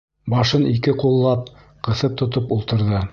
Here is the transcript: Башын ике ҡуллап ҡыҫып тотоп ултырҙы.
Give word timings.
Башын 0.33 0.63
ике 0.69 0.95
ҡуллап 1.03 1.53
ҡыҫып 1.89 2.17
тотоп 2.23 2.57
ултырҙы. 2.57 3.05